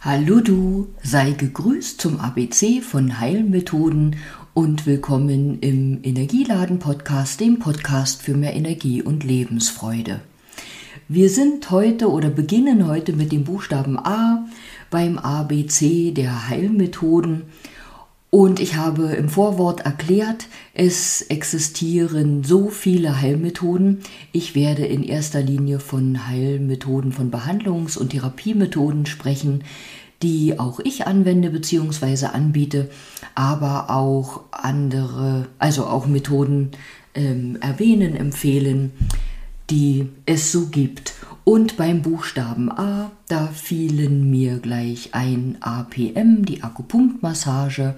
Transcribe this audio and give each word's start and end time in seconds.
Hallo 0.00 0.38
du, 0.38 0.86
sei 1.02 1.32
gegrüßt 1.32 2.00
zum 2.00 2.20
ABC 2.20 2.82
von 2.82 3.18
Heilmethoden 3.18 4.14
und 4.54 4.86
willkommen 4.86 5.58
im 5.58 5.98
Energieladen 6.04 6.78
Podcast, 6.78 7.40
dem 7.40 7.58
Podcast 7.58 8.22
für 8.22 8.36
mehr 8.36 8.54
Energie 8.54 9.02
und 9.02 9.24
Lebensfreude. 9.24 10.20
Wir 11.08 11.28
sind 11.28 11.72
heute 11.72 12.12
oder 12.12 12.30
beginnen 12.30 12.86
heute 12.86 13.12
mit 13.12 13.32
dem 13.32 13.42
Buchstaben 13.42 13.98
A 13.98 14.46
beim 14.88 15.18
ABC 15.18 16.12
der 16.12 16.48
Heilmethoden 16.48 17.42
und 18.30 18.60
ich 18.60 18.76
habe 18.76 19.14
im 19.14 19.30
Vorwort 19.30 19.80
erklärt, 19.80 20.48
es 20.74 21.22
existieren 21.22 22.44
so 22.44 22.68
viele 22.68 23.22
Heilmethoden. 23.22 24.00
Ich 24.32 24.54
werde 24.54 24.84
in 24.84 25.02
erster 25.02 25.40
Linie 25.40 25.80
von 25.80 26.28
Heilmethoden, 26.28 27.12
von 27.12 27.30
Behandlungs- 27.30 27.96
und 27.96 28.10
Therapiemethoden 28.10 29.06
sprechen, 29.06 29.64
die 30.22 30.58
auch 30.58 30.78
ich 30.80 31.06
anwende 31.06 31.48
bzw. 31.48 32.26
anbiete, 32.26 32.90
aber 33.34 33.88
auch 33.88 34.42
andere, 34.50 35.46
also 35.58 35.86
auch 35.86 36.06
Methoden 36.06 36.72
ähm, 37.14 37.56
erwähnen, 37.62 38.14
empfehlen, 38.14 38.92
die 39.70 40.08
es 40.26 40.52
so 40.52 40.66
gibt. 40.66 41.14
Und 41.48 41.78
beim 41.78 42.02
Buchstaben 42.02 42.70
A, 42.70 43.10
da 43.26 43.46
fielen 43.46 44.28
mir 44.30 44.58
gleich 44.58 45.14
ein 45.14 45.56
APM, 45.60 46.44
die 46.44 46.62
Akupunktmassage, 46.62 47.94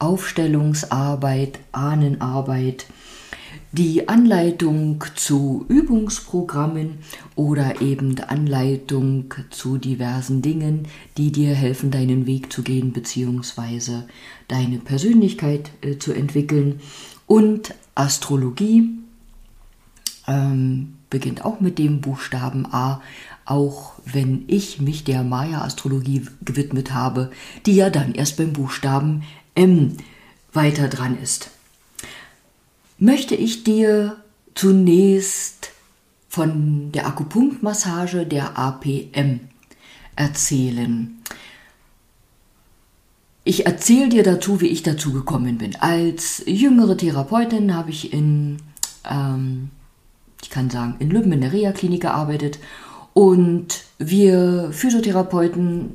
Aufstellungsarbeit, 0.00 1.60
Ahnenarbeit, 1.70 2.86
die 3.70 4.08
Anleitung 4.08 5.04
zu 5.14 5.64
Übungsprogrammen 5.68 6.98
oder 7.36 7.80
eben 7.80 8.18
Anleitung 8.18 9.32
zu 9.50 9.78
diversen 9.78 10.42
Dingen, 10.42 10.88
die 11.16 11.30
dir 11.30 11.54
helfen, 11.54 11.92
deinen 11.92 12.26
Weg 12.26 12.52
zu 12.52 12.64
gehen 12.64 12.92
bzw. 12.92 14.08
deine 14.48 14.78
Persönlichkeit 14.78 15.70
äh, 15.82 15.98
zu 15.98 16.12
entwickeln 16.12 16.80
und 17.28 17.74
Astrologie, 17.94 18.98
ähm, 20.26 20.97
beginnt 21.10 21.44
auch 21.44 21.60
mit 21.60 21.78
dem 21.78 22.00
Buchstaben 22.00 22.66
A, 22.72 23.00
auch 23.44 23.94
wenn 24.04 24.44
ich 24.46 24.80
mich 24.80 25.04
der 25.04 25.22
Maya-Astrologie 25.22 26.26
gewidmet 26.42 26.92
habe, 26.92 27.30
die 27.66 27.74
ja 27.74 27.90
dann 27.90 28.14
erst 28.14 28.36
beim 28.36 28.52
Buchstaben 28.52 29.22
M 29.54 29.96
weiter 30.52 30.88
dran 30.88 31.18
ist. 31.20 31.50
Möchte 32.98 33.34
ich 33.34 33.64
dir 33.64 34.16
zunächst 34.54 35.70
von 36.28 36.92
der 36.92 37.06
Akupunktmassage 37.06 38.26
der 38.26 38.58
APM 38.58 39.40
erzählen. 40.14 41.16
Ich 43.44 43.64
erzähle 43.64 44.10
dir 44.10 44.22
dazu, 44.24 44.60
wie 44.60 44.66
ich 44.66 44.82
dazu 44.82 45.12
gekommen 45.12 45.56
bin. 45.58 45.76
Als 45.76 46.42
jüngere 46.44 46.96
Therapeutin 46.96 47.74
habe 47.74 47.90
ich 47.90 48.12
in 48.12 48.58
ähm, 49.08 49.70
ich 50.42 50.50
kann 50.50 50.70
sagen, 50.70 50.96
in 50.98 51.10
Lübben 51.10 51.32
in 51.32 51.40
der 51.40 51.52
Reha-Klinik 51.52 52.02
gearbeitet. 52.02 52.58
Und 53.12 53.84
wir 53.98 54.70
Physiotherapeuten 54.70 55.94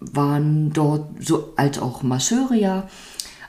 waren 0.00 0.72
dort 0.72 1.22
so 1.22 1.52
als 1.56 1.78
auch 1.78 2.02
Masseure 2.02 2.56
ja 2.56 2.88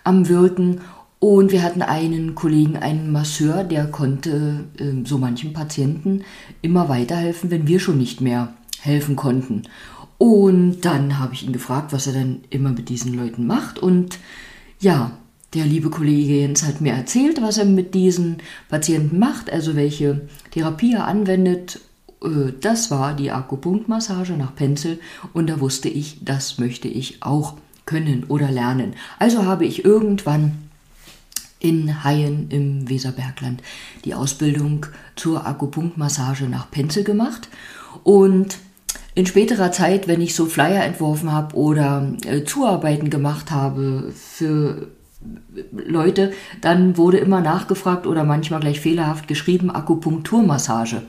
am 0.04 0.28
Wirken. 0.28 0.82
Und 1.20 1.52
wir 1.52 1.64
hatten 1.64 1.82
einen 1.82 2.36
Kollegen, 2.36 2.78
einen 2.78 3.12
Masseur, 3.12 3.64
der 3.64 3.88
konnte 3.88 4.66
äh, 4.78 5.06
so 5.06 5.18
manchen 5.18 5.54
Patienten 5.54 6.24
immer 6.62 6.90
weiterhelfen, 6.90 7.50
wenn 7.52 7.68
wir 7.68 7.80
schon 7.80 7.98
nicht 7.98 8.22
mehr 8.22 8.54
helfen 8.82 9.16
konnten. 9.16 9.64
Und 10.18 10.82
dann 10.82 11.20
habe 11.20 11.34
ich 11.34 11.44
ihn 11.44 11.54
gefragt, 11.54 11.94
was 11.94 12.08
er 12.08 12.14
denn 12.14 12.42
immer 12.50 12.70
mit 12.70 12.90
diesen 12.90 13.14
Leuten 13.14 13.48
macht. 13.48 13.80
Und 13.80 14.20
ja, 14.80 15.12
der 15.56 15.66
liebe 15.66 15.90
Kollege 15.90 16.42
Jens 16.42 16.64
hat 16.64 16.82
mir 16.82 16.94
erzählt, 16.94 17.42
was 17.42 17.58
er 17.58 17.66
mit 17.66 17.94
diesen 17.94 18.38
Patienten 18.70 19.18
macht, 19.18 19.50
also 19.52 19.76
welche 19.76 20.28
Therapie 20.52 20.94
er 20.94 21.08
anwendet. 21.08 21.80
Äh, 22.22 22.52
das 22.60 22.92
war 22.92 23.16
die 23.16 23.32
Akupunktmassage 23.32 24.34
nach 24.34 24.54
Penzel 24.56 25.00
und 25.34 25.50
da 25.50 25.60
wusste 25.60 25.90
ich, 25.90 26.24
das 26.24 26.60
möchte 26.60 26.88
ich 26.88 27.24
auch 27.24 27.56
können 27.86 28.26
oder 28.28 28.52
lernen. 28.52 28.94
Also 29.18 29.46
habe 29.46 29.66
ich 29.66 29.86
irgendwann 29.86 30.58
in 31.60 32.04
Haien 32.04 32.50
im 32.50 32.90
Weserbergland 32.90 33.62
die 34.04 34.14
Ausbildung 34.14 34.86
zur 35.16 35.48
Akupunktmassage 35.48 36.46
nach 36.46 36.70
Penzel 36.70 37.04
gemacht 37.04 37.48
und 38.04 38.58
in 39.14 39.26
späterer 39.26 39.72
Zeit, 39.72 40.10
wenn 40.10 40.20
ich 40.20 40.36
so 40.36 40.46
Flyer 40.46 40.84
entworfen 40.84 41.32
habe 41.32 41.56
oder 41.56 42.14
äh, 42.26 42.44
Zuarbeiten 42.44 43.10
gemacht 43.10 43.50
habe 43.50 44.12
für 44.14 44.90
Leute, 45.72 46.32
dann 46.62 46.98
wurde 46.98 47.18
immer 47.18 47.42
nachgefragt 47.42 48.08
oder 48.08 48.24
manchmal 48.24 48.60
gleich 48.60 48.80
fehlerhaft 48.80 49.28
geschrieben 49.28 49.72
Akupunkturmassage. 49.72 51.02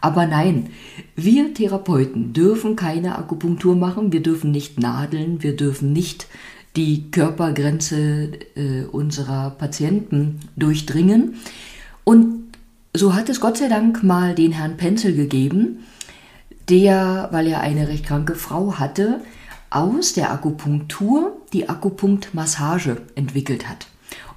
Aber 0.00 0.26
nein, 0.26 0.70
wir 1.16 1.52
Therapeuten 1.54 2.32
dürfen 2.32 2.76
keine 2.76 3.18
Akupunktur 3.18 3.76
machen, 3.76 4.12
wir 4.12 4.22
dürfen 4.22 4.50
nicht 4.50 4.80
nadeln, 4.80 5.42
wir 5.42 5.56
dürfen 5.56 5.92
nicht 5.92 6.26
die 6.76 7.10
Körpergrenze 7.10 8.30
äh, 8.54 8.84
unserer 8.90 9.50
Patienten 9.50 10.40
durchdringen. 10.56 11.34
Und 12.04 12.56
so 12.94 13.14
hat 13.14 13.28
es 13.28 13.40
Gott 13.40 13.58
sei 13.58 13.68
Dank 13.68 14.02
mal 14.02 14.34
den 14.34 14.52
Herrn 14.52 14.76
Penzel 14.76 15.14
gegeben, 15.14 15.80
der, 16.68 17.28
weil 17.32 17.46
er 17.48 17.60
eine 17.60 17.88
recht 17.88 18.06
kranke 18.06 18.34
Frau 18.34 18.78
hatte, 18.78 19.20
aus 19.70 20.12
der 20.12 20.32
Akupunktur 20.32 21.36
die 21.52 21.68
Akupunktmassage 21.68 23.02
entwickelt 23.14 23.68
hat. 23.68 23.86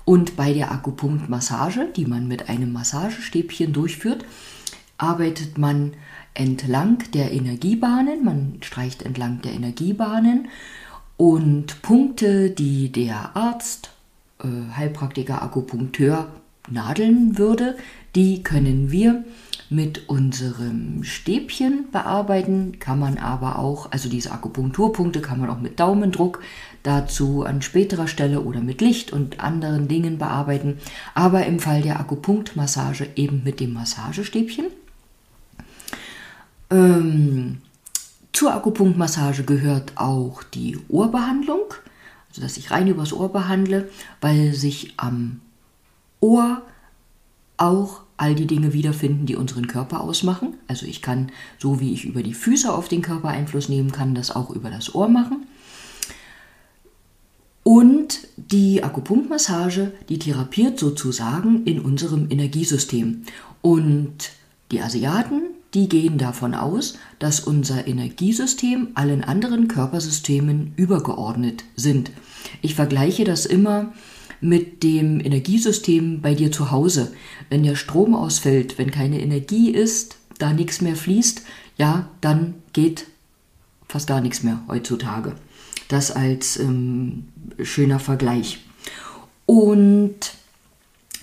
Und 0.06 0.36
bei 0.36 0.54
der 0.54 0.72
Akupunktmassage, 0.72 1.88
die 1.96 2.06
man 2.06 2.28
mit 2.28 2.50
einem 2.50 2.72
Massagestäbchen 2.72 3.74
durchführt, 3.74 4.26
arbeitet 4.98 5.58
man 5.58 5.94
entlang 6.34 7.00
der 7.14 7.32
Energiebahnen, 7.32 8.24
man 8.24 8.58
streicht 8.62 9.04
entlang 9.04 9.42
der 9.42 9.54
Energiebahnen 9.54 10.50
und 11.18 11.82
Punkte, 11.82 12.50
die 12.50 12.92
der 12.92 13.36
Arzt, 13.36 13.92
äh, 14.44 14.48
Heilpraktiker, 14.76 15.42
Akupunkteur 15.42 16.28
nadeln 16.70 17.38
würde, 17.38 17.76
die 18.16 18.44
können 18.44 18.92
wir 18.92 19.24
mit 19.70 20.08
unserem 20.08 21.04
Stäbchen 21.04 21.90
bearbeiten, 21.92 22.80
kann 22.80 23.00
man 23.00 23.18
aber 23.18 23.58
auch, 23.58 23.92
also 23.92 24.08
diese 24.08 24.32
Akupunkturpunkte 24.32 25.20
kann 25.20 25.40
man 25.40 25.50
auch 25.50 25.60
mit 25.60 25.80
Daumendruck 25.80 26.42
dazu 26.84 27.44
an 27.44 27.62
späterer 27.62 28.08
Stelle 28.08 28.42
oder 28.42 28.62
mit 28.62 28.82
Licht 28.82 29.12
und 29.12 29.40
anderen 29.40 29.88
Dingen 29.88 30.20
bearbeiten, 30.20 30.78
aber 31.16 31.46
im 31.46 31.60
Fall 31.60 31.82
der 31.82 32.00
Akupunktmassage 32.00 33.08
eben 33.16 33.44
mit 33.44 33.60
dem 33.60 33.74
Massagestäbchen. 33.74 34.66
Ähm, 36.70 37.58
zur 38.32 38.54
Akupunktmassage 38.54 39.44
gehört 39.44 39.94
auch 39.96 40.44
die 40.44 40.78
Ohrbehandlung, 40.90 41.74
also 42.30 42.42
dass 42.42 42.58
ich 42.58 42.72
rein 42.72 42.88
übers 42.88 43.14
Ohr 43.14 43.32
behandle, 43.32 43.90
weil 44.22 44.54
sich 44.54 44.94
am 44.98 45.40
Ohr 46.24 46.62
auch 47.58 48.02
all 48.16 48.34
die 48.34 48.48
Dinge 48.48 48.72
wiederfinden, 48.72 49.26
die 49.26 49.36
unseren 49.36 49.68
Körper 49.68 50.00
ausmachen. 50.00 50.54
Also 50.68 50.86
ich 50.86 51.02
kann, 51.02 51.32
so 51.60 51.82
wie 51.82 51.94
ich 51.94 52.06
über 52.06 52.24
die 52.24 52.34
Füße 52.34 52.74
auf 52.74 52.88
den 52.88 53.02
Körper 53.02 53.28
Einfluss 53.28 53.68
nehmen 53.68 53.92
kann, 53.92 54.16
das 54.16 54.34
auch 54.34 54.50
über 54.50 54.70
das 54.70 54.96
Ohr 54.96 55.10
machen. 55.10 55.46
Und 57.64 58.20
die 58.38 58.84
Akupunktmassage, 58.84 59.92
die 60.08 60.20
therapiert 60.20 60.80
sozusagen 60.80 61.66
in 61.66 61.82
unserem 61.82 62.28
Energiesystem. 62.30 63.24
Und 63.62 64.32
die 64.72 64.82
Asiaten, 64.82 65.42
die 65.74 65.90
gehen 65.90 66.18
davon 66.18 66.56
aus, 66.56 66.98
dass 67.20 67.42
unser 67.42 67.88
Energiesystem 67.88 68.90
allen 68.94 69.24
anderen 69.24 69.68
Körpersystemen 69.68 70.74
übergeordnet 70.78 71.66
sind. 71.76 72.12
Ich 72.62 72.76
vergleiche 72.76 73.26
das 73.26 73.46
immer 73.46 73.92
mit 74.44 74.84
dem 74.84 75.20
Energiesystem 75.20 76.22
bei 76.22 76.36
dir 76.36 76.52
zu 76.52 76.72
Hause. 76.72 77.14
Wenn 77.50 77.64
der 77.64 77.76
Strom 77.76 78.14
ausfällt, 78.14 78.78
wenn 78.78 78.92
keine 78.92 79.22
Energie 79.22 79.72
ist, 79.72 80.18
da 80.38 80.54
nichts 80.54 80.82
mehr 80.82 80.96
fließt, 80.96 81.44
ja, 81.78 82.10
dann 82.22 82.56
geht 82.74 83.08
fast 83.88 84.08
gar 84.08 84.22
nichts 84.22 84.44
mehr 84.44 84.62
heutzutage. 84.68 85.34
Das 85.88 86.12
als 86.12 86.58
ähm, 86.58 87.26
schöner 87.62 88.00
Vergleich. 88.00 88.60
Und 89.46 90.34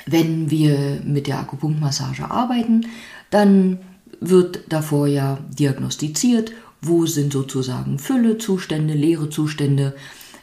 wenn 0.06 0.50
wir 0.50 1.00
mit 1.04 1.26
der 1.26 1.38
Akupunktmassage 1.40 2.30
arbeiten, 2.30 2.86
dann 3.30 3.78
wird 4.20 4.60
davor 4.68 5.06
ja 5.06 5.38
diagnostiziert, 5.58 6.52
wo 6.82 7.06
sind 7.06 7.32
sozusagen 7.32 7.98
Füllezustände, 7.98 8.94
leere 8.94 9.28
Zustände, 9.28 9.94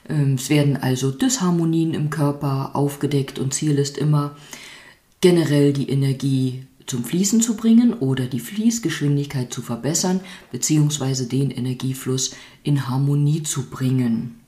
es 0.07 0.49
werden 0.49 0.77
also 0.77 1.11
Disharmonien 1.11 1.93
im 1.93 2.09
Körper 2.09 2.71
aufgedeckt 2.75 3.39
und 3.39 3.53
Ziel 3.53 3.77
ist 3.77 3.97
immer, 3.97 4.35
generell 5.21 5.73
die 5.73 5.89
Energie 5.89 6.65
zum 6.85 7.03
Fließen 7.03 7.41
zu 7.41 7.55
bringen 7.55 7.93
oder 7.93 8.25
die 8.25 8.39
Fließgeschwindigkeit 8.39 9.53
zu 9.53 9.61
verbessern 9.61 10.21
bzw. 10.51 11.25
den 11.25 11.51
Energiefluss 11.51 12.33
in 12.63 12.87
Harmonie 12.87 13.43
zu 13.43 13.69
bringen. 13.69 14.39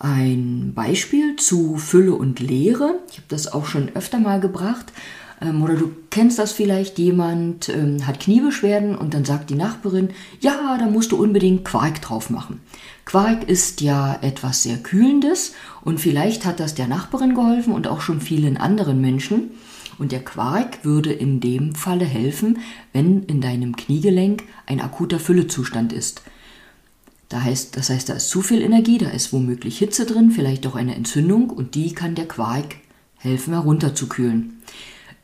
Ein 0.00 0.72
Beispiel 0.74 1.36
zu 1.36 1.76
Fülle 1.76 2.14
und 2.14 2.40
Leere, 2.40 3.00
ich 3.10 3.18
habe 3.18 3.26
das 3.28 3.52
auch 3.52 3.66
schon 3.66 3.88
öfter 3.96 4.18
mal 4.18 4.40
gebracht, 4.40 4.92
ähm, 4.92 4.96
oder 5.40 5.74
du 5.74 5.90
kennst 6.10 6.38
das 6.38 6.52
vielleicht, 6.52 6.98
jemand 6.98 7.68
ähm, 7.68 8.06
hat 8.06 8.20
Kniebeschwerden 8.20 8.96
und 8.96 9.14
dann 9.14 9.24
sagt 9.24 9.50
die 9.50 9.54
Nachbarin, 9.54 10.10
ja, 10.40 10.76
da 10.78 10.86
musst 10.86 11.12
du 11.12 11.22
unbedingt 11.22 11.64
Quark 11.64 12.02
drauf 12.02 12.28
machen. 12.28 12.60
Quark 13.04 13.48
ist 13.48 13.80
ja 13.80 14.18
etwas 14.20 14.64
sehr 14.64 14.78
Kühlendes 14.78 15.54
und 15.82 16.00
vielleicht 16.00 16.44
hat 16.44 16.60
das 16.60 16.74
der 16.74 16.88
Nachbarin 16.88 17.34
geholfen 17.34 17.72
und 17.72 17.86
auch 17.86 18.00
schon 18.00 18.20
vielen 18.20 18.56
anderen 18.56 19.00
Menschen. 19.00 19.50
Und 19.98 20.12
der 20.12 20.24
Quark 20.24 20.84
würde 20.84 21.12
in 21.12 21.40
dem 21.40 21.74
Falle 21.74 22.04
helfen, 22.04 22.58
wenn 22.92 23.24
in 23.24 23.40
deinem 23.40 23.74
Kniegelenk 23.76 24.44
ein 24.66 24.80
akuter 24.80 25.18
Füllezustand 25.18 25.92
ist. 25.92 26.22
Da 27.28 27.42
heißt, 27.42 27.76
das 27.76 27.90
heißt, 27.90 28.08
da 28.08 28.14
ist 28.14 28.30
zu 28.30 28.42
viel 28.42 28.62
Energie, 28.62 28.98
da 28.98 29.10
ist 29.10 29.32
womöglich 29.32 29.78
Hitze 29.78 30.06
drin, 30.06 30.30
vielleicht 30.30 30.66
auch 30.66 30.76
eine 30.76 30.94
Entzündung 30.94 31.50
und 31.50 31.74
die 31.74 31.92
kann 31.92 32.14
der 32.14 32.28
Quark 32.28 32.76
helfen 33.16 33.52
herunterzukühlen. 33.52 34.57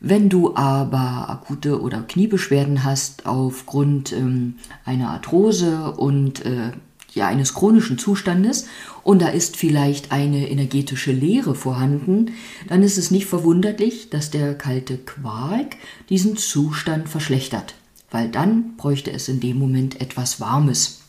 Wenn 0.07 0.29
du 0.29 0.55
aber 0.55 1.31
akute 1.31 1.81
oder 1.81 2.03
Kniebeschwerden 2.03 2.83
hast 2.83 3.25
aufgrund 3.25 4.13
ähm, 4.13 4.53
einer 4.85 5.09
Arthrose 5.09 5.93
und 5.93 6.45
äh, 6.45 6.73
ja, 7.15 7.25
eines 7.25 7.55
chronischen 7.55 7.97
Zustandes 7.97 8.67
und 9.01 9.23
da 9.23 9.29
ist 9.29 9.57
vielleicht 9.57 10.11
eine 10.11 10.47
energetische 10.47 11.11
Leere 11.11 11.55
vorhanden, 11.55 12.33
dann 12.67 12.83
ist 12.83 12.99
es 12.99 13.09
nicht 13.09 13.25
verwunderlich, 13.25 14.11
dass 14.11 14.29
der 14.29 14.53
kalte 14.53 14.99
Quark 14.99 15.75
diesen 16.09 16.37
Zustand 16.37 17.09
verschlechtert, 17.09 17.73
weil 18.11 18.29
dann 18.29 18.77
bräuchte 18.77 19.11
es 19.11 19.27
in 19.27 19.39
dem 19.39 19.57
Moment 19.57 20.01
etwas 20.01 20.39
Warmes. 20.39 21.04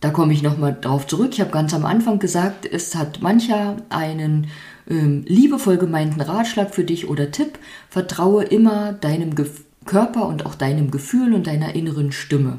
Da 0.00 0.10
komme 0.10 0.32
ich 0.32 0.42
nochmal 0.42 0.76
drauf 0.78 1.06
zurück. 1.06 1.30
Ich 1.32 1.40
habe 1.40 1.50
ganz 1.50 1.72
am 1.72 1.86
Anfang 1.86 2.18
gesagt, 2.18 2.66
es 2.66 2.94
hat 2.94 3.22
mancher 3.22 3.76
einen 3.88 4.48
ähm, 4.88 5.24
liebevoll 5.26 5.78
gemeinten 5.78 6.20
Ratschlag 6.20 6.74
für 6.74 6.84
dich 6.84 7.08
oder 7.08 7.30
Tipp. 7.30 7.58
Vertraue 7.88 8.44
immer 8.44 8.92
deinem 8.92 9.34
Ge 9.34 9.46
Körper 9.86 10.26
und 10.26 10.44
auch 10.44 10.56
deinem 10.56 10.90
Gefühl 10.90 11.32
und 11.32 11.46
deiner 11.46 11.76
inneren 11.76 12.10
Stimme. 12.10 12.58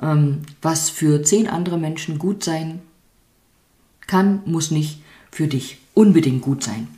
Ähm, 0.00 0.38
was 0.62 0.88
für 0.88 1.22
zehn 1.22 1.48
andere 1.48 1.78
Menschen 1.78 2.18
gut 2.18 2.42
sein 2.42 2.80
kann, 4.06 4.40
muss 4.46 4.70
nicht 4.70 5.02
für 5.30 5.48
dich 5.48 5.78
unbedingt 5.92 6.40
gut 6.40 6.64
sein. 6.64 6.88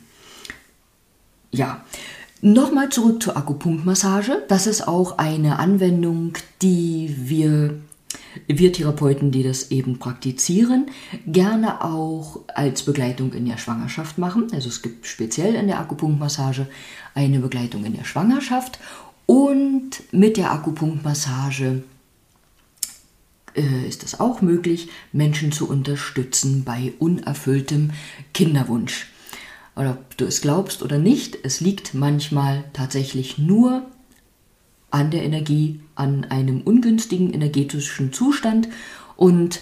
Ja, 1.51 1.83
nochmal 2.41 2.89
zurück 2.89 3.21
zur 3.21 3.35
Akupunktmassage. 3.35 4.43
Das 4.47 4.65
ist 4.65 4.87
auch 4.87 5.17
eine 5.17 5.59
Anwendung, 5.59 6.33
die 6.61 7.13
wir 7.17 7.75
wir 8.47 8.73
Therapeuten, 8.73 9.31
die 9.31 9.43
das 9.43 9.71
eben 9.71 9.99
praktizieren, 9.99 10.87
gerne 11.25 11.83
auch 11.83 12.41
als 12.53 12.83
Begleitung 12.83 13.33
in 13.33 13.45
der 13.45 13.57
Schwangerschaft 13.57 14.17
machen. 14.17 14.47
Also 14.53 14.69
es 14.69 14.81
gibt 14.81 15.05
speziell 15.05 15.55
in 15.55 15.67
der 15.67 15.79
Akupunktmassage 15.79 16.67
eine 17.15 17.39
Begleitung 17.39 17.85
in 17.85 17.95
der 17.95 18.05
Schwangerschaft 18.05 18.79
und 19.25 20.01
mit 20.11 20.37
der 20.37 20.51
Akupunktmassage 20.51 21.83
äh, 23.55 23.87
ist 23.87 24.03
es 24.03 24.19
auch 24.19 24.41
möglich, 24.41 24.89
Menschen 25.11 25.51
zu 25.51 25.69
unterstützen 25.69 26.63
bei 26.63 26.93
unerfülltem 26.99 27.91
Kinderwunsch. 28.33 29.07
Oder 29.75 29.91
ob 29.91 30.17
du 30.17 30.25
es 30.25 30.41
glaubst 30.41 30.81
oder 30.81 30.97
nicht, 30.97 31.37
es 31.43 31.61
liegt 31.61 31.93
manchmal 31.93 32.65
tatsächlich 32.73 33.37
nur 33.37 33.85
an 34.91 35.11
der 35.11 35.23
Energie, 35.23 35.81
an 35.95 36.25
einem 36.25 36.61
ungünstigen 36.61 37.33
energetischen 37.33 38.13
Zustand 38.13 38.69
und 39.15 39.61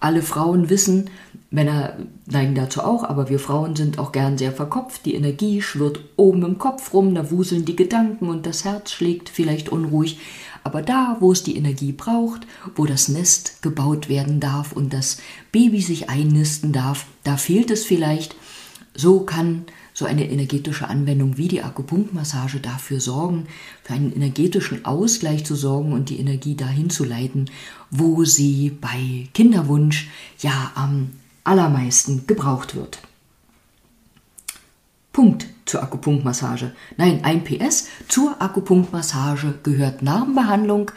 alle 0.00 0.22
Frauen 0.22 0.68
wissen, 0.68 1.10
Männer 1.50 1.96
neigen 2.26 2.54
dazu 2.54 2.80
auch, 2.80 3.04
aber 3.04 3.28
wir 3.28 3.38
Frauen 3.38 3.76
sind 3.76 3.98
auch 3.98 4.10
gern 4.10 4.38
sehr 4.38 4.52
verkopft. 4.52 5.04
Die 5.04 5.14
Energie 5.14 5.60
schwirrt 5.60 6.00
oben 6.16 6.42
im 6.44 6.58
Kopf 6.58 6.92
rum, 6.94 7.14
da 7.14 7.30
wuseln 7.30 7.64
die 7.64 7.76
Gedanken 7.76 8.28
und 8.28 8.46
das 8.46 8.64
Herz 8.64 8.90
schlägt 8.90 9.28
vielleicht 9.28 9.68
unruhig. 9.68 10.18
Aber 10.64 10.82
da, 10.82 11.18
wo 11.20 11.30
es 11.30 11.42
die 11.42 11.56
Energie 11.56 11.92
braucht, 11.92 12.46
wo 12.74 12.86
das 12.86 13.08
Nest 13.08 13.62
gebaut 13.62 14.08
werden 14.08 14.40
darf 14.40 14.72
und 14.72 14.92
das 14.92 15.18
Baby 15.52 15.82
sich 15.82 16.08
einnisten 16.08 16.72
darf, 16.72 17.06
da 17.22 17.36
fehlt 17.36 17.70
es 17.70 17.84
vielleicht. 17.84 18.34
So 18.94 19.20
kann 19.20 19.66
so 20.02 20.08
eine 20.08 20.28
energetische 20.28 20.88
Anwendung 20.88 21.38
wie 21.38 21.46
die 21.46 21.62
Akupunktmassage 21.62 22.58
dafür 22.58 22.98
sorgen, 22.98 23.46
für 23.84 23.92
einen 23.92 24.12
energetischen 24.12 24.84
Ausgleich 24.84 25.44
zu 25.44 25.54
sorgen 25.54 25.92
und 25.92 26.10
die 26.10 26.18
Energie 26.18 26.56
dahin 26.56 26.90
zu 26.90 27.04
leiten, 27.04 27.48
wo 27.92 28.24
sie 28.24 28.76
bei 28.80 29.28
Kinderwunsch 29.32 30.10
ja 30.40 30.72
am 30.74 31.10
allermeisten 31.44 32.26
gebraucht 32.26 32.74
wird. 32.74 32.98
Punkt 35.12 35.46
zur 35.66 35.84
Akupunktmassage. 35.84 36.72
Nein, 36.96 37.20
ein 37.22 37.44
PS. 37.44 37.86
Zur 38.08 38.42
Akupunktmassage 38.42 39.54
gehört 39.62 40.02
Narbenbehandlung. 40.02 40.90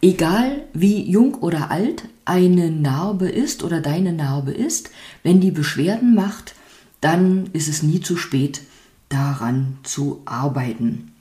Egal 0.00 0.64
wie 0.72 1.08
jung 1.08 1.34
oder 1.34 1.70
alt 1.70 2.08
eine 2.24 2.72
Narbe 2.72 3.28
ist 3.28 3.62
oder 3.62 3.80
deine 3.80 4.12
Narbe 4.12 4.50
ist, 4.50 4.90
wenn 5.22 5.40
die 5.40 5.52
Beschwerden 5.52 6.16
macht, 6.16 6.56
dann 7.02 7.50
ist 7.52 7.68
es 7.68 7.82
nie 7.82 8.00
zu 8.00 8.16
spät, 8.16 8.62
daran 9.10 9.76
zu 9.82 10.22
arbeiten. 10.24 11.12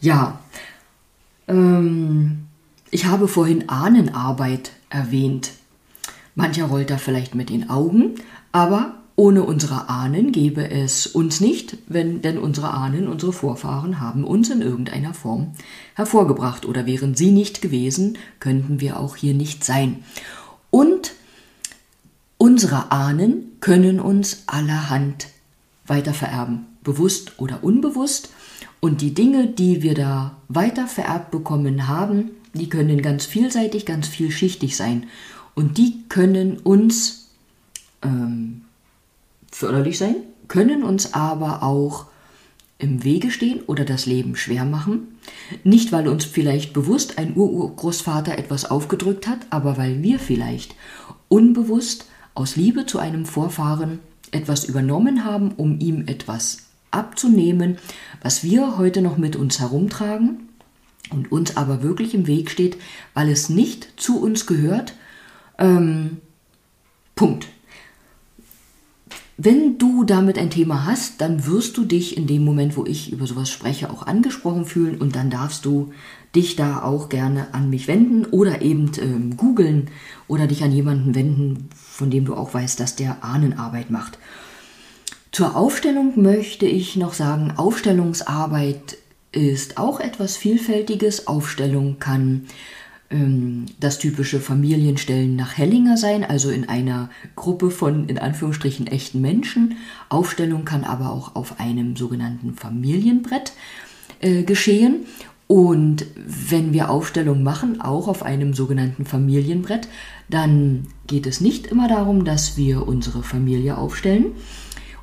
Ja, 0.00 0.40
ähm, 1.48 2.44
ich 2.90 3.06
habe 3.06 3.26
vorhin 3.28 3.70
Ahnenarbeit 3.70 4.72
erwähnt. 4.90 5.52
Mancher 6.34 6.66
rollt 6.66 6.90
da 6.90 6.98
vielleicht 6.98 7.34
mit 7.34 7.48
den 7.48 7.70
Augen, 7.70 8.16
aber 8.52 8.96
ohne 9.16 9.44
unsere 9.44 9.88
Ahnen 9.88 10.32
gäbe 10.32 10.68
es 10.68 11.06
uns 11.06 11.40
nicht, 11.40 11.78
wenn 11.86 12.20
denn 12.20 12.36
unsere 12.36 12.74
Ahnen, 12.74 13.06
unsere 13.06 13.32
Vorfahren 13.32 14.00
haben 14.00 14.24
uns 14.24 14.50
in 14.50 14.60
irgendeiner 14.60 15.14
Form 15.14 15.52
hervorgebracht 15.94 16.66
oder 16.66 16.84
wären 16.84 17.14
sie 17.14 17.30
nicht 17.30 17.62
gewesen, 17.62 18.18
könnten 18.40 18.80
wir 18.80 18.98
auch 18.98 19.14
hier 19.14 19.34
nicht 19.34 19.62
sein. 19.62 20.02
Und 20.70 21.12
Unsere 22.44 22.90
Ahnen 22.92 23.53
können 23.64 23.98
uns 23.98 24.42
allerhand 24.44 25.28
weitervererben, 25.86 26.66
bewusst 26.82 27.32
oder 27.38 27.64
unbewusst. 27.64 28.28
Und 28.80 29.00
die 29.00 29.14
Dinge, 29.14 29.46
die 29.46 29.80
wir 29.82 29.94
da 29.94 30.36
weiter 30.48 30.86
vererbt 30.86 31.30
bekommen 31.30 31.88
haben, 31.88 32.32
die 32.52 32.68
können 32.68 33.00
ganz 33.00 33.24
vielseitig, 33.24 33.86
ganz 33.86 34.06
vielschichtig 34.06 34.76
sein. 34.76 35.06
Und 35.54 35.78
die 35.78 36.02
können 36.10 36.58
uns 36.58 37.30
ähm, 38.02 38.66
förderlich 39.50 39.96
sein, 39.96 40.16
können 40.46 40.82
uns 40.82 41.14
aber 41.14 41.62
auch 41.62 42.04
im 42.76 43.02
Wege 43.02 43.30
stehen 43.30 43.62
oder 43.66 43.86
das 43.86 44.04
Leben 44.04 44.36
schwer 44.36 44.66
machen. 44.66 45.16
Nicht, 45.62 45.90
weil 45.90 46.06
uns 46.08 46.26
vielleicht 46.26 46.74
bewusst 46.74 47.16
ein 47.16 47.34
Urgroßvater 47.34 48.36
etwas 48.36 48.70
aufgedrückt 48.70 49.26
hat, 49.26 49.38
aber 49.48 49.78
weil 49.78 50.02
wir 50.02 50.18
vielleicht 50.18 50.74
unbewusst 51.28 52.04
aus 52.34 52.56
Liebe 52.56 52.86
zu 52.86 52.98
einem 52.98 53.26
Vorfahren 53.26 54.00
etwas 54.30 54.64
übernommen 54.64 55.24
haben, 55.24 55.52
um 55.52 55.78
ihm 55.80 56.04
etwas 56.06 56.58
abzunehmen, 56.90 57.78
was 58.22 58.44
wir 58.44 58.78
heute 58.78 59.02
noch 59.02 59.16
mit 59.16 59.36
uns 59.36 59.60
herumtragen 59.60 60.48
und 61.10 61.30
uns 61.30 61.56
aber 61.56 61.82
wirklich 61.82 62.14
im 62.14 62.26
Weg 62.26 62.50
steht, 62.50 62.76
weil 63.14 63.28
es 63.28 63.48
nicht 63.48 63.88
zu 63.96 64.20
uns 64.20 64.46
gehört. 64.46 64.94
Ähm, 65.58 66.18
Punkt. 67.14 67.48
Wenn 69.36 69.78
du 69.78 70.04
damit 70.04 70.38
ein 70.38 70.50
Thema 70.50 70.84
hast, 70.84 71.20
dann 71.20 71.44
wirst 71.44 71.76
du 71.76 71.84
dich 71.84 72.16
in 72.16 72.28
dem 72.28 72.44
Moment, 72.44 72.76
wo 72.76 72.86
ich 72.86 73.12
über 73.12 73.26
sowas 73.26 73.50
spreche, 73.50 73.90
auch 73.90 74.06
angesprochen 74.06 74.64
fühlen 74.64 75.00
und 75.00 75.16
dann 75.16 75.28
darfst 75.28 75.64
du 75.64 75.92
dich 76.36 76.54
da 76.54 76.82
auch 76.82 77.08
gerne 77.08 77.52
an 77.52 77.68
mich 77.68 77.88
wenden 77.88 78.26
oder 78.26 78.62
eben 78.62 78.92
ähm, 79.00 79.36
googeln 79.36 79.90
oder 80.28 80.46
dich 80.46 80.62
an 80.62 80.70
jemanden 80.70 81.16
wenden, 81.16 81.68
von 81.94 82.10
dem 82.10 82.24
du 82.24 82.34
auch 82.34 82.52
weißt, 82.52 82.80
dass 82.80 82.96
der 82.96 83.22
Ahnenarbeit 83.22 83.90
macht. 83.90 84.18
Zur 85.30 85.56
Aufstellung 85.56 86.20
möchte 86.20 86.66
ich 86.66 86.96
noch 86.96 87.12
sagen, 87.12 87.52
Aufstellungsarbeit 87.56 88.96
ist 89.32 89.78
auch 89.78 90.00
etwas 90.00 90.36
Vielfältiges. 90.36 91.26
Aufstellung 91.26 91.98
kann 91.98 92.46
ähm, 93.10 93.66
das 93.78 93.98
typische 93.98 94.40
Familienstellen 94.40 95.36
nach 95.36 95.56
Hellinger 95.56 95.96
sein, 95.96 96.24
also 96.24 96.50
in 96.50 96.68
einer 96.68 97.10
Gruppe 97.36 97.70
von 97.70 98.08
in 98.08 98.18
Anführungsstrichen 98.18 98.86
echten 98.86 99.20
Menschen. 99.20 99.76
Aufstellung 100.08 100.64
kann 100.64 100.84
aber 100.84 101.10
auch 101.10 101.36
auf 101.36 101.60
einem 101.60 101.96
sogenannten 101.96 102.54
Familienbrett 102.54 103.52
äh, 104.20 104.42
geschehen. 104.42 105.06
Und 105.46 106.06
wenn 106.16 106.72
wir 106.72 106.90
Aufstellung 106.90 107.42
machen, 107.42 107.80
auch 107.80 108.08
auf 108.08 108.22
einem 108.22 108.54
sogenannten 108.54 109.04
Familienbrett, 109.04 109.88
dann 110.28 110.86
geht 111.06 111.26
es 111.26 111.40
nicht 111.40 111.66
immer 111.66 111.86
darum, 111.86 112.24
dass 112.24 112.56
wir 112.56 112.88
unsere 112.88 113.22
Familie 113.22 113.76
aufstellen 113.76 114.32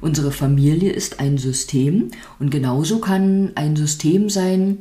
Unsere 0.02 0.32
Familie 0.32 0.92
ist 0.92 1.20
ein 1.20 1.38
System 1.38 2.10
und 2.40 2.50
genauso 2.50 3.00
kann 3.00 3.52
ein 3.56 3.76
System 3.76 4.30
sein 4.30 4.80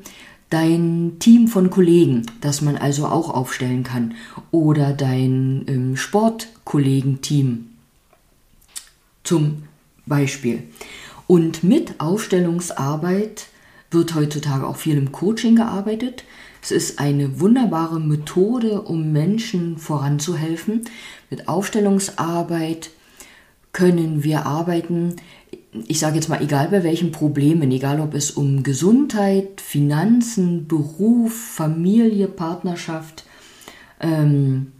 dein 0.48 1.16
Team 1.20 1.46
von 1.46 1.70
Kollegen, 1.70 2.26
das 2.40 2.60
man 2.60 2.76
also 2.76 3.06
auch 3.06 3.30
aufstellen 3.30 3.84
kann, 3.84 4.14
oder 4.50 4.92
dein 4.92 5.64
ähm, 5.68 5.96
Sportkollegenteam 5.96 7.66
zum 9.22 9.62
Beispiel. 10.06 10.64
Und 11.28 11.62
mit 11.62 12.00
Aufstellungsarbeit 12.00 13.46
wird 13.90 14.14
heutzutage 14.14 14.66
auch 14.66 14.76
viel 14.76 14.96
im 14.96 15.12
Coaching 15.12 15.56
gearbeitet. 15.56 16.24
Es 16.62 16.70
ist 16.70 16.98
eine 16.98 17.40
wunderbare 17.40 18.00
Methode, 18.00 18.82
um 18.82 19.12
Menschen 19.12 19.78
voranzuhelfen. 19.78 20.82
Mit 21.30 21.48
Aufstellungsarbeit 21.48 22.90
können 23.72 24.24
wir 24.24 24.46
arbeiten, 24.46 25.16
ich 25.86 26.00
sage 26.00 26.16
jetzt 26.16 26.28
mal, 26.28 26.42
egal 26.42 26.68
bei 26.68 26.82
welchen 26.82 27.12
Problemen, 27.12 27.70
egal 27.70 28.00
ob 28.00 28.14
es 28.14 28.32
um 28.32 28.62
Gesundheit, 28.62 29.60
Finanzen, 29.60 30.66
Beruf, 30.66 31.34
Familie, 31.34 32.26
Partnerschaft, 32.28 33.24
ähm, 34.00 34.72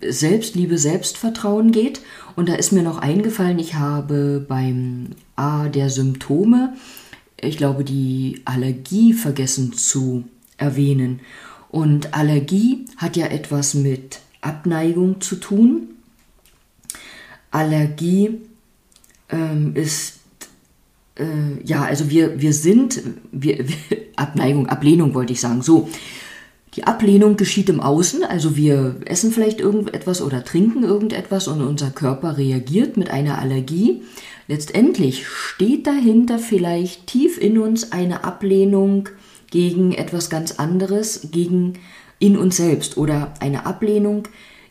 Selbstliebe, 0.00 0.78
Selbstvertrauen 0.78 1.70
geht. 1.70 2.00
Und 2.34 2.48
da 2.48 2.54
ist 2.54 2.72
mir 2.72 2.82
noch 2.82 2.98
eingefallen, 2.98 3.58
ich 3.58 3.74
habe 3.74 4.44
beim 4.46 5.10
A 5.36 5.68
der 5.68 5.90
Symptome, 5.90 6.74
ich 7.40 7.56
glaube, 7.56 7.84
die 7.84 8.42
Allergie 8.44 9.12
vergessen 9.12 9.72
zu 9.72 10.24
erwähnen. 10.56 11.20
Und 11.68 12.14
Allergie 12.14 12.86
hat 12.96 13.16
ja 13.16 13.26
etwas 13.26 13.74
mit 13.74 14.20
Abneigung 14.40 15.20
zu 15.20 15.36
tun. 15.36 15.88
Allergie 17.50 18.40
ähm, 19.28 19.74
ist, 19.74 20.20
äh, 21.18 21.62
ja, 21.64 21.84
also 21.84 22.10
wir, 22.10 22.40
wir 22.40 22.52
sind, 22.52 23.02
wir, 23.32 23.64
Abneigung, 24.16 24.68
Ablehnung 24.68 25.14
wollte 25.14 25.32
ich 25.32 25.40
sagen, 25.40 25.62
so. 25.62 25.88
Die 26.76 26.84
Ablehnung 26.84 27.38
geschieht 27.38 27.70
im 27.70 27.80
Außen, 27.80 28.22
also 28.22 28.54
wir 28.54 28.96
essen 29.06 29.32
vielleicht 29.32 29.60
irgendetwas 29.60 30.20
oder 30.20 30.44
trinken 30.44 30.84
irgendetwas 30.84 31.48
und 31.48 31.62
unser 31.62 31.90
Körper 31.90 32.36
reagiert 32.36 32.98
mit 32.98 33.10
einer 33.10 33.38
Allergie. 33.38 34.02
Letztendlich 34.46 35.26
steht 35.26 35.86
dahinter 35.86 36.38
vielleicht 36.38 37.06
tief 37.06 37.40
in 37.40 37.58
uns 37.58 37.92
eine 37.92 38.24
Ablehnung 38.24 39.08
gegen 39.50 39.92
etwas 39.92 40.28
ganz 40.28 40.52
anderes, 40.52 41.28
gegen 41.32 41.78
in 42.18 42.36
uns 42.36 42.58
selbst 42.58 42.98
oder 42.98 43.32
eine 43.40 43.64
Ablehnung 43.64 44.24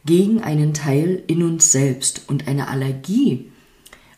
gegen 0.06 0.44
einen 0.44 0.76
Teil 0.76 1.24
in 1.26 1.42
uns 1.42 1.72
selbst. 1.72 2.22
Und 2.28 2.48
eine 2.48 2.68
Allergie, 2.68 3.52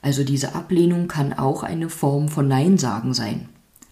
also 0.01 0.25
diese 0.25 0.56
Ablehnung 0.56 1.08
kann 1.08 1.32
auch 1.32 1.63
eine 1.63 1.89
Form 1.89 2.27
von 2.27 2.50
Nein 2.50 2.77
sagen 2.77 3.13
sein. 3.13 3.48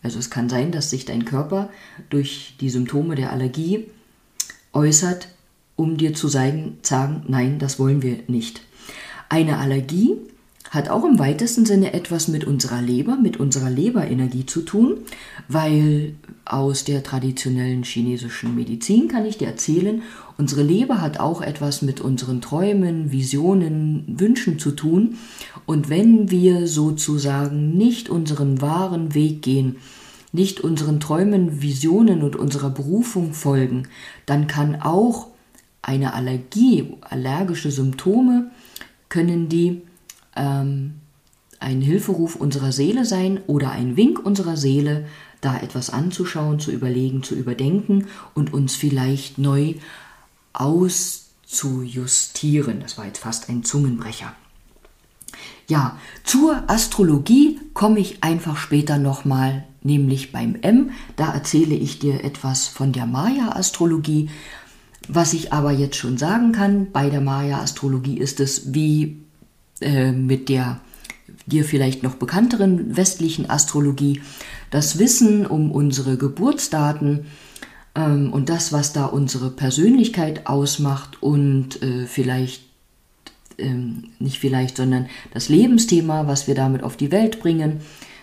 Also 0.05 0.19
es 0.19 0.29
kann 0.29 0.49
sein, 0.49 0.71
dass 0.71 0.91
sich 0.91 1.05
dein 1.05 1.25
Körper 1.25 1.69
durch 2.11 2.53
die 2.61 2.69
Symptome 2.69 3.15
der 3.15 3.33
Allergie 3.33 3.87
äußert, 4.71 5.29
um 5.75 5.97
dir 5.97 6.13
zu 6.13 6.27
sagen, 6.27 6.77
sagen, 6.83 7.23
nein, 7.27 7.57
das 7.57 7.79
wollen 7.79 8.03
wir 8.03 8.19
nicht. 8.27 8.61
Eine 9.29 9.57
Allergie 9.57 10.15
hat 10.71 10.89
auch 10.89 11.05
im 11.05 11.19
weitesten 11.19 11.65
Sinne 11.65 11.93
etwas 11.93 12.27
mit 12.27 12.45
unserer 12.45 12.81
Leber, 12.81 13.15
mit 13.15 13.37
unserer 13.37 13.69
Leberenergie 13.69 14.45
zu 14.45 14.61
tun, 14.61 14.97
weil 15.47 16.15
aus 16.43 16.83
der 16.83 17.03
traditionellen 17.03 17.83
chinesischen 17.83 18.55
Medizin 18.55 19.07
kann 19.07 19.25
ich 19.25 19.37
dir 19.37 19.47
erzählen, 19.47 20.01
unsere 20.37 20.63
Leber 20.63 21.01
hat 21.01 21.19
auch 21.19 21.41
etwas 21.41 21.81
mit 21.81 22.01
unseren 22.01 22.41
Träumen, 22.41 23.11
Visionen, 23.11 24.03
Wünschen 24.19 24.59
zu 24.59 24.71
tun. 24.71 25.17
Und 25.65 25.89
wenn 25.89 26.29
wir 26.29 26.67
sozusagen 26.67 27.77
nicht 27.77 28.09
unseren 28.09 28.61
wahren 28.61 29.13
Weg 29.13 29.41
gehen, 29.41 29.77
nicht 30.31 30.59
unseren 30.59 30.99
Träumen, 30.99 31.61
Visionen 31.61 32.21
und 32.21 32.35
unserer 32.35 32.69
Berufung 32.69 33.33
folgen, 33.33 33.87
dann 34.25 34.47
kann 34.47 34.81
auch 34.81 35.27
eine 35.81 36.13
Allergie, 36.13 36.95
allergische 37.01 37.71
Symptome, 37.71 38.51
können 39.07 39.47
die 39.47 39.81
ähm, 40.35 40.95
ein 41.59 41.81
Hilferuf 41.81 42.35
unserer 42.35 42.71
Seele 42.71 43.03
sein 43.05 43.39
oder 43.47 43.71
ein 43.71 43.97
Wink 43.97 44.23
unserer 44.23 44.57
Seele, 44.57 45.07
da 45.41 45.57
etwas 45.57 45.89
anzuschauen, 45.89 46.59
zu 46.59 46.71
überlegen, 46.71 47.23
zu 47.23 47.33
überdenken 47.35 48.05
und 48.33 48.53
uns 48.53 48.75
vielleicht 48.75 49.37
neu 49.37 49.73
auszujustieren. 50.53 52.79
Das 52.79 52.97
war 52.97 53.05
jetzt 53.05 53.19
fast 53.19 53.49
ein 53.49 53.63
Zungenbrecher. 53.63 54.33
Ja, 55.67 55.97
zur 56.23 56.63
Astrologie 56.67 57.59
komme 57.73 57.99
ich 57.99 58.23
einfach 58.23 58.55
später 58.57 58.99
nochmal, 58.99 59.65
nämlich 59.81 60.31
beim 60.31 60.55
M. 60.61 60.91
Da 61.15 61.33
erzähle 61.33 61.73
ich 61.75 61.97
dir 61.99 62.23
etwas 62.23 62.67
von 62.67 62.91
der 62.91 63.07
Maya-Astrologie. 63.07 64.29
Was 65.07 65.33
ich 65.33 65.53
aber 65.53 65.71
jetzt 65.71 65.97
schon 65.97 66.17
sagen 66.17 66.51
kann, 66.51 66.91
bei 66.91 67.09
der 67.09 67.21
Maya-Astrologie 67.21 68.17
ist 68.17 68.39
es 68.39 68.73
wie 68.73 69.24
äh, 69.81 70.11
mit 70.11 70.49
der 70.49 70.79
dir 71.47 71.65
vielleicht 71.65 72.03
noch 72.03 72.15
bekannteren 72.15 72.95
westlichen 72.95 73.49
Astrologie 73.49 74.21
das 74.69 74.99
Wissen 74.99 75.45
um 75.45 75.71
unsere 75.71 76.17
Geburtsdaten 76.17 77.25
ähm, 77.95 78.31
und 78.31 78.49
das, 78.49 78.73
was 78.73 78.93
da 78.93 79.05
unsere 79.05 79.49
Persönlichkeit 79.49 80.47
ausmacht 80.47 81.21
und 81.21 81.81
äh, 81.81 82.05
vielleicht 82.05 82.63
ähm, 83.57 84.09
nicht 84.19 84.39
vielleicht, 84.39 84.77
sondern 84.77 85.07
das 85.33 85.49
Lebensthema, 85.49 86.27
was 86.27 86.47
wir 86.47 86.55
damit 86.55 86.83
auf 86.83 86.97
die 86.97 87.11
Welt 87.11 87.39
bringen, 87.39 87.81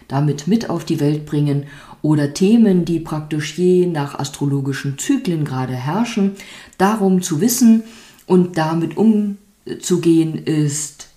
damit 0.09 0.47
mit 0.47 0.68
auf 0.68 0.85
die 0.85 1.00
Welt 1.00 1.25
bringen 1.26 1.64
oder 2.02 2.35
Themen, 2.35 2.85
die 2.85 3.00
praktisch 3.00 3.56
je 3.56 3.87
nach 3.87 4.18
astrologischen 4.18 4.99
Zyklen 4.99 5.44
gerade 5.44 5.75
herrschen, 5.75 6.32
darum 6.76 7.23
zu 7.23 7.40
wissen 7.40 7.85
und 8.26 8.59
damit 8.59 8.97
umzugehen, 8.97 10.37
ist 10.44 11.09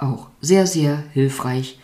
auch 0.00 0.28
sehr, 0.40 0.66
sehr 0.66 1.02
hilfreich 1.12 1.78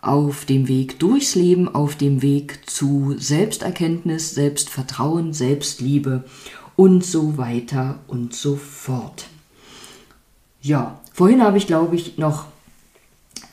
auf 0.00 0.44
dem 0.44 0.66
Weg 0.66 0.98
durchs 0.98 1.36
Leben, 1.36 1.72
auf 1.72 1.96
dem 1.96 2.22
Weg 2.22 2.68
zu 2.68 3.14
Selbsterkenntnis, 3.16 4.34
Selbstvertrauen, 4.34 5.32
Selbstliebe 5.32 6.24
und 6.74 7.04
so 7.04 7.38
weiter 7.38 8.00
und 8.08 8.34
so 8.34 8.56
fort. 8.56 9.26
Ja, 10.60 11.00
vorhin 11.12 11.42
habe 11.42 11.58
ich, 11.58 11.66
glaube 11.66 11.94
ich, 11.94 12.18
noch 12.18 12.46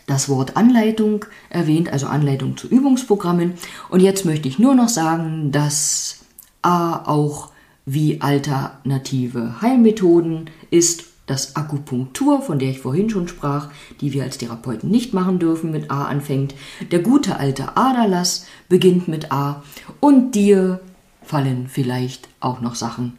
das 0.07 0.27
Wort 0.27 0.57
Anleitung 0.57 1.25
erwähnt, 1.49 1.93
also 1.93 2.07
Anleitung 2.07 2.57
zu 2.57 2.67
Übungsprogrammen. 2.67 3.53
Und 3.89 3.99
jetzt 3.99 4.25
möchte 4.25 4.47
ich 4.47 4.57
nur 4.57 4.73
noch 4.73 4.89
sagen, 4.89 5.51
dass 5.51 6.21
A 6.63 7.05
auch 7.05 7.51
wie 7.85 8.21
alternative 8.21 9.61
Heilmethoden 9.61 10.49
ist 10.71 11.05
dass 11.29 11.55
Akupunktur, 11.55 12.41
von 12.41 12.57
der 12.57 12.71
ich 12.71 12.79
vorhin 12.79 13.09
schon 13.09 13.27
sprach, 13.27 13.69
die 14.01 14.13
wir 14.13 14.23
als 14.23 14.37
Therapeuten 14.39 14.89
nicht 14.89 15.13
machen 15.13 15.37
dürfen, 15.37 15.71
mit 15.71 15.91
A 15.91 16.05
anfängt. 16.05 16.55
Der 16.91 16.99
gute 16.99 17.37
alte 17.37 17.77
Aderlass 17.77 18.47
beginnt 18.67 19.07
mit 19.07 19.31
A. 19.31 19.63
Und 19.99 20.33
dir 20.33 20.81
fallen 21.21 21.67
vielleicht 21.67 22.27
auch 22.39 22.61
noch 22.61 22.73
Sachen, 22.73 23.17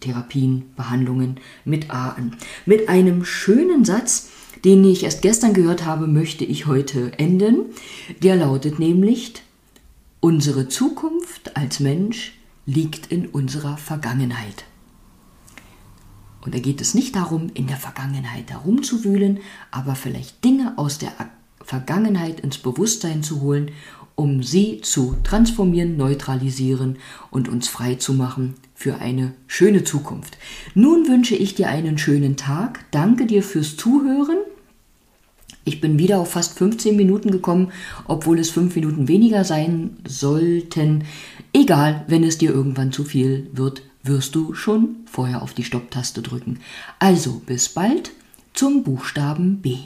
Therapien, 0.00 0.64
Behandlungen 0.76 1.38
mit 1.64 1.90
A 1.90 2.10
an. 2.10 2.36
Mit 2.66 2.88
einem 2.88 3.24
schönen 3.24 3.84
Satz, 3.84 4.30
den 4.64 4.84
ich 4.84 5.04
erst 5.04 5.22
gestern 5.22 5.54
gehört 5.54 5.84
habe, 5.84 6.08
möchte 6.08 6.44
ich 6.44 6.66
heute 6.66 7.16
enden. 7.18 7.66
Der 8.22 8.34
lautet 8.34 8.80
nämlich, 8.80 9.34
unsere 10.20 10.68
Zukunft 10.68 11.56
als 11.56 11.78
Mensch 11.78 12.32
liegt 12.66 13.12
in 13.12 13.26
unserer 13.26 13.76
Vergangenheit. 13.76 14.64
Und 16.40 16.54
da 16.54 16.58
geht 16.58 16.80
es 16.80 16.94
nicht 16.94 17.16
darum, 17.16 17.50
in 17.54 17.66
der 17.66 17.76
Vergangenheit 17.76 18.50
herumzuwühlen, 18.50 19.40
aber 19.70 19.94
vielleicht 19.94 20.44
Dinge 20.44 20.78
aus 20.78 20.98
der 20.98 21.12
Vergangenheit 21.62 22.40
ins 22.40 22.58
Bewusstsein 22.58 23.22
zu 23.22 23.40
holen, 23.40 23.72
um 24.14 24.42
sie 24.42 24.80
zu 24.80 25.16
transformieren, 25.22 25.96
neutralisieren 25.96 26.96
und 27.30 27.48
uns 27.48 27.68
frei 27.68 27.94
zu 27.94 28.14
machen 28.14 28.54
für 28.74 28.96
eine 28.98 29.34
schöne 29.46 29.84
Zukunft. 29.84 30.38
Nun 30.74 31.06
wünsche 31.06 31.36
ich 31.36 31.54
dir 31.54 31.68
einen 31.68 31.98
schönen 31.98 32.36
Tag. 32.36 32.84
Danke 32.90 33.26
dir 33.26 33.42
fürs 33.42 33.76
Zuhören. 33.76 34.38
Ich 35.64 35.80
bin 35.80 35.98
wieder 35.98 36.18
auf 36.18 36.30
fast 36.32 36.58
15 36.58 36.96
Minuten 36.96 37.30
gekommen, 37.30 37.70
obwohl 38.06 38.38
es 38.38 38.50
5 38.50 38.74
Minuten 38.74 39.06
weniger 39.06 39.44
sein 39.44 39.98
sollten. 40.06 41.04
Egal, 41.52 42.04
wenn 42.08 42.24
es 42.24 42.38
dir 42.38 42.50
irgendwann 42.50 42.90
zu 42.90 43.04
viel 43.04 43.50
wird, 43.52 43.82
wirst 44.08 44.34
du 44.34 44.54
schon 44.54 44.96
vorher 45.06 45.42
auf 45.42 45.54
die 45.54 45.64
Stopptaste 45.64 46.22
drücken. 46.22 46.60
Also 46.98 47.42
bis 47.46 47.68
bald 47.68 48.10
zum 48.54 48.82
Buchstaben 48.82 49.60
B. 49.60 49.76